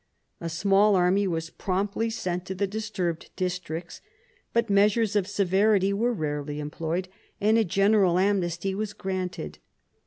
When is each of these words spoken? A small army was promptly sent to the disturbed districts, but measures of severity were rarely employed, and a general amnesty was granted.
A 0.39 0.49
small 0.49 0.95
army 0.95 1.27
was 1.27 1.51
promptly 1.51 2.09
sent 2.09 2.43
to 2.47 2.55
the 2.55 2.65
disturbed 2.65 3.29
districts, 3.35 4.01
but 4.51 4.67
measures 4.67 5.15
of 5.15 5.27
severity 5.27 5.93
were 5.93 6.11
rarely 6.11 6.59
employed, 6.59 7.07
and 7.39 7.55
a 7.55 7.63
general 7.63 8.17
amnesty 8.17 8.73
was 8.73 8.93
granted. 8.93 9.59